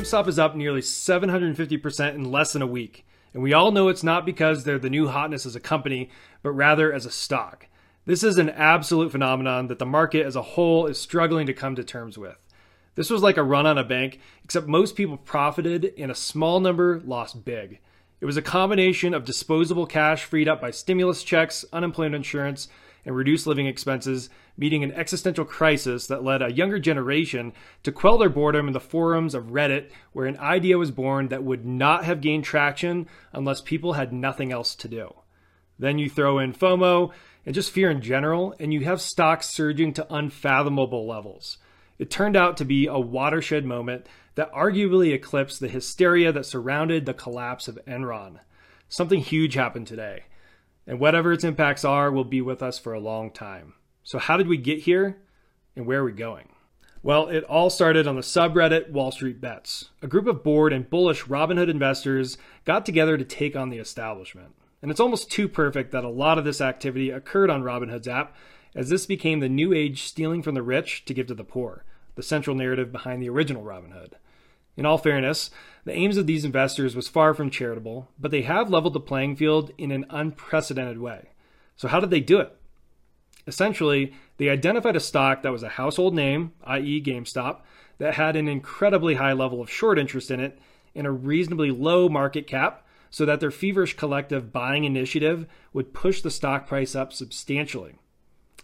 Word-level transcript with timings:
GameStop 0.00 0.28
is 0.28 0.38
up 0.38 0.56
nearly 0.56 0.80
750% 0.80 2.14
in 2.14 2.32
less 2.32 2.54
than 2.54 2.62
a 2.62 2.66
week. 2.66 3.04
And 3.34 3.42
we 3.42 3.52
all 3.52 3.70
know 3.70 3.88
it's 3.88 4.02
not 4.02 4.24
because 4.24 4.64
they're 4.64 4.78
the 4.78 4.88
new 4.88 5.08
hotness 5.08 5.44
as 5.44 5.54
a 5.54 5.60
company, 5.60 6.08
but 6.42 6.52
rather 6.52 6.90
as 6.90 7.04
a 7.04 7.10
stock. 7.10 7.66
This 8.06 8.24
is 8.24 8.38
an 8.38 8.48
absolute 8.48 9.12
phenomenon 9.12 9.66
that 9.66 9.78
the 9.78 9.84
market 9.84 10.24
as 10.24 10.36
a 10.36 10.42
whole 10.42 10.86
is 10.86 10.98
struggling 10.98 11.46
to 11.48 11.52
come 11.52 11.76
to 11.76 11.84
terms 11.84 12.16
with. 12.16 12.38
This 12.94 13.10
was 13.10 13.20
like 13.20 13.36
a 13.36 13.42
run 13.42 13.66
on 13.66 13.76
a 13.76 13.84
bank, 13.84 14.20
except 14.42 14.66
most 14.66 14.96
people 14.96 15.18
profited 15.18 15.92
and 15.98 16.10
a 16.10 16.14
small 16.14 16.60
number 16.60 17.00
lost 17.00 17.44
big. 17.44 17.80
It 18.22 18.24
was 18.24 18.38
a 18.38 18.42
combination 18.42 19.12
of 19.12 19.26
disposable 19.26 19.84
cash 19.84 20.24
freed 20.24 20.48
up 20.48 20.62
by 20.62 20.70
stimulus 20.70 21.22
checks, 21.22 21.62
unemployment 21.74 22.14
insurance, 22.14 22.68
and 23.04 23.16
reduce 23.16 23.46
living 23.46 23.66
expenses, 23.66 24.30
meeting 24.56 24.84
an 24.84 24.92
existential 24.92 25.44
crisis 25.44 26.06
that 26.06 26.24
led 26.24 26.42
a 26.42 26.52
younger 26.52 26.78
generation 26.78 27.52
to 27.82 27.92
quell 27.92 28.18
their 28.18 28.28
boredom 28.28 28.66
in 28.66 28.72
the 28.72 28.80
forums 28.80 29.34
of 29.34 29.52
Reddit, 29.52 29.90
where 30.12 30.26
an 30.26 30.38
idea 30.38 30.78
was 30.78 30.90
born 30.90 31.28
that 31.28 31.44
would 31.44 31.64
not 31.64 32.04
have 32.04 32.20
gained 32.20 32.44
traction 32.44 33.08
unless 33.32 33.60
people 33.60 33.94
had 33.94 34.12
nothing 34.12 34.52
else 34.52 34.74
to 34.76 34.88
do. 34.88 35.14
Then 35.78 35.98
you 35.98 36.10
throw 36.10 36.38
in 36.38 36.52
FOMO 36.52 37.12
and 37.46 37.54
just 37.54 37.70
fear 37.70 37.90
in 37.90 38.02
general, 38.02 38.54
and 38.60 38.72
you 38.72 38.80
have 38.84 39.00
stocks 39.00 39.48
surging 39.48 39.94
to 39.94 40.14
unfathomable 40.14 41.08
levels. 41.08 41.58
It 41.98 42.10
turned 42.10 42.36
out 42.36 42.56
to 42.58 42.64
be 42.64 42.86
a 42.86 42.98
watershed 42.98 43.64
moment 43.64 44.06
that 44.34 44.52
arguably 44.52 45.12
eclipsed 45.12 45.60
the 45.60 45.68
hysteria 45.68 46.32
that 46.32 46.46
surrounded 46.46 47.06
the 47.06 47.14
collapse 47.14 47.68
of 47.68 47.78
Enron. 47.86 48.40
Something 48.88 49.20
huge 49.20 49.54
happened 49.54 49.86
today, 49.86 50.24
and 50.86 50.98
whatever 50.98 51.32
its 51.32 51.44
impacts 51.44 51.84
are 51.84 52.10
will 52.10 52.24
be 52.24 52.40
with 52.40 52.62
us 52.62 52.78
for 52.78 52.92
a 52.92 53.00
long 53.00 53.30
time. 53.30 53.74
So, 54.02 54.18
how 54.18 54.36
did 54.36 54.48
we 54.48 54.56
get 54.56 54.80
here, 54.80 55.18
and 55.76 55.86
where 55.86 56.00
are 56.00 56.04
we 56.04 56.12
going? 56.12 56.48
Well, 57.02 57.28
it 57.28 57.44
all 57.44 57.70
started 57.70 58.06
on 58.06 58.16
the 58.16 58.22
subreddit 58.22 58.90
Wall 58.90 59.10
Street 59.10 59.40
Bets. 59.40 59.88
A 60.02 60.06
group 60.06 60.26
of 60.26 60.42
bored 60.42 60.72
and 60.72 60.90
bullish 60.90 61.24
Robinhood 61.24 61.70
investors 61.70 62.36
got 62.66 62.84
together 62.84 63.16
to 63.16 63.24
take 63.24 63.56
on 63.56 63.70
the 63.70 63.78
establishment. 63.78 64.54
And 64.82 64.90
it's 64.90 65.00
almost 65.00 65.30
too 65.30 65.48
perfect 65.48 65.92
that 65.92 66.04
a 66.04 66.10
lot 66.10 66.36
of 66.36 66.44
this 66.44 66.60
activity 66.60 67.10
occurred 67.10 67.48
on 67.48 67.62
Robinhood's 67.62 68.08
app, 68.08 68.36
as 68.74 68.90
this 68.90 69.06
became 69.06 69.40
the 69.40 69.48
new 69.48 69.72
age 69.72 70.02
stealing 70.02 70.42
from 70.42 70.54
the 70.54 70.62
rich 70.62 71.04
to 71.06 71.14
give 71.14 71.26
to 71.28 71.34
the 71.34 71.44
poor, 71.44 71.84
the 72.16 72.22
central 72.22 72.54
narrative 72.54 72.92
behind 72.92 73.22
the 73.22 73.30
original 73.30 73.64
Robinhood. 73.64 74.12
In 74.80 74.86
all 74.86 74.96
fairness, 74.96 75.50
the 75.84 75.92
aims 75.92 76.16
of 76.16 76.26
these 76.26 76.46
investors 76.46 76.96
was 76.96 77.06
far 77.06 77.34
from 77.34 77.50
charitable, 77.50 78.08
but 78.18 78.30
they 78.30 78.40
have 78.40 78.70
leveled 78.70 78.94
the 78.94 79.00
playing 79.00 79.36
field 79.36 79.72
in 79.76 79.92
an 79.92 80.06
unprecedented 80.08 80.98
way. 80.98 81.32
So, 81.76 81.86
how 81.86 82.00
did 82.00 82.08
they 82.08 82.20
do 82.20 82.40
it? 82.40 82.56
Essentially, 83.46 84.14
they 84.38 84.48
identified 84.48 84.96
a 84.96 85.00
stock 85.00 85.42
that 85.42 85.52
was 85.52 85.62
a 85.62 85.68
household 85.68 86.14
name, 86.14 86.54
i.e., 86.64 87.02
GameStop, 87.02 87.60
that 87.98 88.14
had 88.14 88.36
an 88.36 88.48
incredibly 88.48 89.16
high 89.16 89.34
level 89.34 89.60
of 89.60 89.70
short 89.70 89.98
interest 89.98 90.30
in 90.30 90.40
it 90.40 90.58
and 90.94 91.06
a 91.06 91.10
reasonably 91.10 91.70
low 91.70 92.08
market 92.08 92.46
cap 92.46 92.86
so 93.10 93.26
that 93.26 93.38
their 93.38 93.50
feverish 93.50 93.98
collective 93.98 94.50
buying 94.50 94.84
initiative 94.84 95.46
would 95.74 95.92
push 95.92 96.22
the 96.22 96.30
stock 96.30 96.66
price 96.66 96.94
up 96.94 97.12
substantially. 97.12 97.96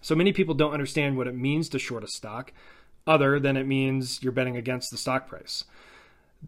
So 0.00 0.14
many 0.14 0.32
people 0.32 0.54
don't 0.54 0.72
understand 0.72 1.18
what 1.18 1.26
it 1.26 1.34
means 1.34 1.68
to 1.68 1.78
short 1.78 2.04
a 2.04 2.08
stock, 2.08 2.54
other 3.06 3.38
than 3.38 3.58
it 3.58 3.66
means 3.66 4.22
you're 4.22 4.32
betting 4.32 4.56
against 4.56 4.90
the 4.90 4.96
stock 4.96 5.28
price. 5.28 5.64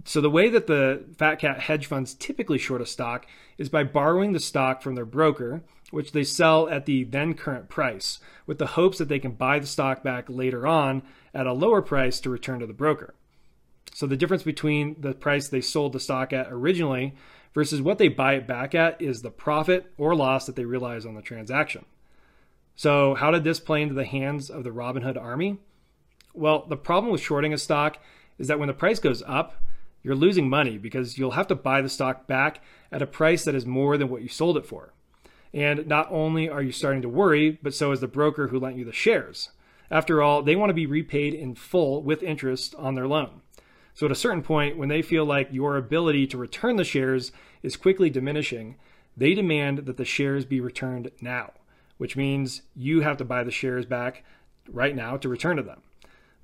So 0.04 0.20
the 0.20 0.30
way 0.30 0.48
that 0.48 0.66
the 0.66 1.04
fat 1.16 1.36
cat 1.36 1.60
hedge 1.60 1.86
funds 1.86 2.14
typically 2.14 2.58
short 2.58 2.80
a 2.80 2.86
stock 2.86 3.26
is 3.56 3.68
by 3.68 3.84
borrowing 3.84 4.32
the 4.32 4.40
stock 4.40 4.82
from 4.82 4.94
their 4.94 5.04
broker, 5.04 5.62
which 5.90 6.12
they 6.12 6.24
sell 6.24 6.68
at 6.68 6.86
the 6.86 7.04
then 7.04 7.34
current 7.34 7.68
price, 7.68 8.18
with 8.46 8.58
the 8.58 8.68
hopes 8.68 8.98
that 8.98 9.08
they 9.08 9.18
can 9.18 9.32
buy 9.32 9.58
the 9.58 9.66
stock 9.66 10.02
back 10.02 10.26
later 10.28 10.66
on 10.66 11.02
at 11.34 11.46
a 11.46 11.52
lower 11.52 11.82
price 11.82 12.20
to 12.20 12.30
return 12.30 12.60
to 12.60 12.66
the 12.66 12.72
broker. 12.72 13.14
So 13.94 14.06
the 14.06 14.16
difference 14.16 14.42
between 14.42 15.00
the 15.00 15.14
price 15.14 15.48
they 15.48 15.60
sold 15.60 15.92
the 15.92 16.00
stock 16.00 16.32
at 16.32 16.48
originally 16.50 17.14
versus 17.54 17.82
what 17.82 17.98
they 17.98 18.08
buy 18.08 18.34
it 18.34 18.46
back 18.46 18.74
at 18.74 19.00
is 19.00 19.22
the 19.22 19.30
profit 19.30 19.92
or 19.96 20.14
loss 20.14 20.46
that 20.46 20.56
they 20.56 20.64
realize 20.64 21.04
on 21.04 21.14
the 21.14 21.22
transaction. 21.22 21.84
So, 22.76 23.16
how 23.16 23.32
did 23.32 23.42
this 23.42 23.58
play 23.58 23.82
into 23.82 23.94
the 23.94 24.04
hands 24.04 24.50
of 24.50 24.62
the 24.62 24.70
Robinhood 24.70 25.20
army? 25.20 25.58
Well, 26.32 26.64
the 26.68 26.76
problem 26.76 27.10
with 27.10 27.20
shorting 27.20 27.52
a 27.52 27.58
stock 27.58 27.98
is 28.38 28.46
that 28.46 28.60
when 28.60 28.68
the 28.68 28.74
price 28.74 29.00
goes 29.00 29.20
up, 29.26 29.60
you're 30.02 30.14
losing 30.14 30.48
money 30.48 30.78
because 30.78 31.18
you'll 31.18 31.32
have 31.32 31.46
to 31.48 31.54
buy 31.54 31.82
the 31.82 31.88
stock 31.88 32.26
back 32.26 32.62
at 32.90 33.02
a 33.02 33.06
price 33.06 33.44
that 33.44 33.54
is 33.54 33.66
more 33.66 33.96
than 33.96 34.08
what 34.08 34.22
you 34.22 34.28
sold 34.28 34.56
it 34.56 34.66
for. 34.66 34.92
And 35.52 35.86
not 35.86 36.10
only 36.10 36.48
are 36.48 36.62
you 36.62 36.72
starting 36.72 37.02
to 37.02 37.08
worry, 37.08 37.58
but 37.62 37.74
so 37.74 37.92
is 37.92 38.00
the 38.00 38.08
broker 38.08 38.48
who 38.48 38.60
lent 38.60 38.76
you 38.76 38.84
the 38.84 38.92
shares. 38.92 39.50
After 39.90 40.22
all, 40.22 40.42
they 40.42 40.56
want 40.56 40.70
to 40.70 40.74
be 40.74 40.86
repaid 40.86 41.34
in 41.34 41.54
full 41.54 42.02
with 42.02 42.22
interest 42.22 42.74
on 42.76 42.94
their 42.94 43.08
loan. 43.08 43.40
So 43.94 44.06
at 44.06 44.12
a 44.12 44.16
certain 44.16 44.42
point, 44.42 44.76
when 44.76 44.88
they 44.88 45.02
feel 45.02 45.24
like 45.24 45.48
your 45.50 45.76
ability 45.76 46.26
to 46.28 46.38
return 46.38 46.76
the 46.76 46.84
shares 46.84 47.32
is 47.62 47.76
quickly 47.76 48.10
diminishing, 48.10 48.76
they 49.16 49.34
demand 49.34 49.78
that 49.78 49.96
the 49.96 50.04
shares 50.04 50.44
be 50.44 50.60
returned 50.60 51.10
now, 51.20 51.52
which 51.96 52.16
means 52.16 52.62
you 52.76 53.00
have 53.00 53.16
to 53.16 53.24
buy 53.24 53.42
the 53.42 53.50
shares 53.50 53.86
back 53.86 54.24
right 54.70 54.94
now 54.94 55.16
to 55.16 55.28
return 55.28 55.56
to 55.56 55.62
them. 55.62 55.82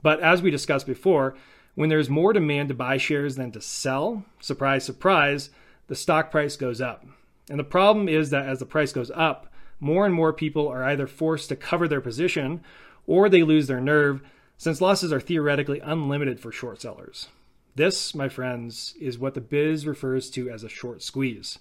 But 0.03 0.21
as 0.21 0.43
we 0.43 0.51
discussed 0.51 0.87
before, 0.87 1.37
when 1.75 1.89
there's 1.89 2.09
more 2.09 2.33
demand 2.33 2.69
to 2.69 2.75
buy 2.75 2.97
shares 2.97 3.37
than 3.37 3.51
to 3.53 3.61
sell, 3.61 4.25
surprise, 4.41 4.85
surprise, 4.85 5.51
the 5.89 5.95
stock 5.95 6.31
price 6.31 6.57
goes 6.57 6.81
up. 6.81 7.05
And 7.51 7.59
the 7.59 7.65
problem 7.65 8.09
is 8.09 8.31
that 8.31 8.47
as 8.47 8.59
the 8.59 8.67
price 8.67 8.93
goes 8.93 9.11
up, 9.11 9.53
more 9.81 10.07
and 10.07 10.15
more 10.15 10.33
people 10.33 10.69
are 10.69 10.85
either 10.85 11.07
forced 11.07 11.49
to 11.49 11.57
cover 11.57 11.89
their 11.89 12.01
position 12.01 12.63
or 13.07 13.29
they 13.29 13.43
lose 13.43 13.67
their 13.67 13.81
nerve 13.81 14.23
since 14.57 14.81
losses 14.81 15.13
are 15.13 15.21
theoretically 15.21 15.81
unlimited 15.81 16.41
for 16.41 16.53
short 16.53 16.81
sellers. 16.81 17.29
This, 17.75 18.15
my 18.15 18.29
friends, 18.29 18.95
is 19.01 19.19
what 19.19 19.35
the 19.35 19.41
biz 19.41 19.87
refers 19.87 20.31
to 20.31 20.49
as 20.49 20.63
a 20.63 20.69
short 20.69 21.03
squeeze, 21.03 21.59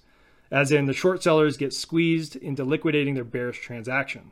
as 0.51 0.71
in 0.71 0.85
the 0.85 0.93
short 0.93 1.23
sellers 1.23 1.57
get 1.57 1.73
squeezed 1.73 2.35
into 2.35 2.63
liquidating 2.63 3.15
their 3.15 3.23
bearish 3.23 3.61
transaction. 3.61 4.31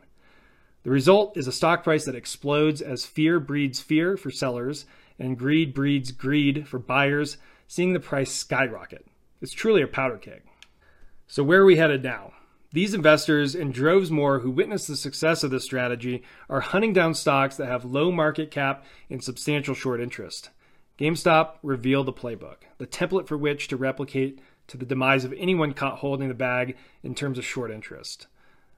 The 0.84 0.92
result 0.92 1.38
is 1.38 1.48
a 1.48 1.52
stock 1.52 1.84
price 1.84 2.06
that 2.06 2.16
explodes 2.16 2.82
as 2.82 3.06
fear 3.06 3.40
breeds 3.40 3.80
fear 3.80 4.16
for 4.16 4.32
sellers 4.32 4.86
and 5.22 5.38
greed 5.38 5.74
breeds 5.74 6.12
greed 6.12 6.68
for 6.68 6.80
buyers, 6.80 7.38
seeing 7.68 7.94
the 7.94 8.00
price 8.00 8.32
skyrocket. 8.32 9.06
It's 9.40 9.54
truly 9.54 9.82
a 9.82 9.88
powder 9.88 10.18
keg. 10.18 10.42
So, 11.28 11.44
where 11.44 11.62
are 11.62 11.66
we 11.66 11.78
headed 11.78 12.04
now? 12.04 12.34
These 12.74 12.94
investors 12.94 13.54
and 13.54 13.74
droves 13.74 14.10
more 14.10 14.40
who 14.40 14.50
witnessed 14.50 14.88
the 14.88 14.96
success 14.96 15.44
of 15.44 15.52
this 15.52 15.66
strategy 15.66 16.24
are 16.50 16.62
hunting 16.62 16.94
down 16.94 17.14
stocks 17.14 17.58
that 17.58 17.68
have 17.68 17.86
low 17.86 18.12
market 18.12 18.50
cap 18.50 18.84
and 19.10 19.24
substantial 19.24 19.76
short 19.76 20.02
interest. 20.02 20.50
GameStop 20.98 21.56
revealed 21.64 22.08
the 22.08 22.14
playbook, 22.14 22.64
the 22.78 22.88
template 22.88 23.28
for 23.28 23.38
which 23.38 23.68
to 23.68 23.78
replicate 23.78 24.40
to 24.68 24.78
the 24.78 24.86
demise 24.86 25.26
of 25.26 25.34
anyone 25.34 25.74
caught 25.74 26.00
holding 26.00 26.30
the 26.30 26.34
bag 26.34 26.78
in 27.04 27.14
terms 27.14 27.38
of 27.38 27.46
short 27.46 27.72
interest. 27.72 28.28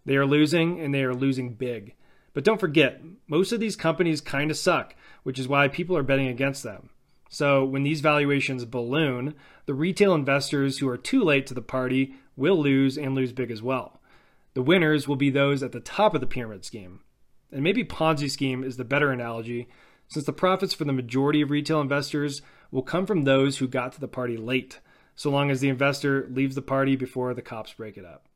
They 0.06 0.16
are 0.18 0.26
losing, 0.26 0.80
and 0.80 0.94
they 0.94 1.04
are 1.04 1.14
losing 1.14 1.54
big. 1.54 1.96
But 2.34 2.44
don't 2.44 2.60
forget, 2.60 3.02
most 3.28 3.52
of 3.52 3.60
these 3.60 3.76
companies 3.76 4.22
kind 4.22 4.52
of 4.52 4.58
suck, 4.58 4.96
which 5.24 5.40
is 5.40 5.48
why 5.48 5.68
people 5.68 5.96
are 5.96 6.04
betting 6.04 6.28
against 6.28 6.64
them. 6.64 6.90
So 7.30 7.64
when 7.66 7.84
these 7.84 8.02
valuations 8.02 8.66
balloon, 8.66 9.36
the 9.66 9.74
retail 9.74 10.14
investors 10.14 10.80
who 10.80 10.90
are 10.90 10.98
too 10.98 11.24
late 11.24 11.48
to 11.48 11.54
the 11.54 11.62
party 11.62 12.16
will 12.36 12.62
lose 12.62 12.98
and 12.98 13.16
lose 13.16 13.32
big 13.32 13.52
as 13.52 13.62
well. 13.62 14.02
The 14.54 14.62
winners 14.62 15.08
will 15.08 15.16
be 15.16 15.30
those 15.30 15.64
at 15.64 15.72
the 15.72 15.80
top 15.80 16.14
of 16.14 16.22
the 16.22 16.28
pyramid 16.28 16.66
scheme. 16.66 17.02
And 17.52 17.64
maybe 17.64 17.84
Ponzi 17.84 18.30
scheme 18.30 18.64
is 18.64 18.78
the 18.78 18.84
better 18.84 19.12
analogy 19.12 19.68
since 20.08 20.26
the 20.26 20.34
profits 20.34 20.74
for 20.74 20.86
the 20.86 20.94
majority 20.94 21.42
of 21.42 21.50
retail 21.50 21.82
investors 21.82 22.42
will 22.72 22.84
come 22.84 23.06
from 23.06 23.24
those 23.24 23.58
who 23.58 23.68
got 23.68 23.94
to 23.94 24.00
the 24.00 24.08
party 24.08 24.38
late, 24.38 24.80
so 25.16 25.30
long 25.30 25.50
as 25.50 25.60
the 25.60 25.70
investor 25.70 26.28
leaves 26.30 26.56
the 26.56 26.62
party 26.62 26.96
before 26.96 27.34
the 27.34 27.42
cops 27.42 27.74
break 27.74 27.98
it 27.98 28.06
up. 28.06 28.28